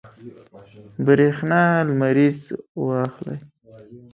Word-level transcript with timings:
برېښنا 1.05 1.61
لمریز 1.87 2.39
واخلئ. 2.85 3.39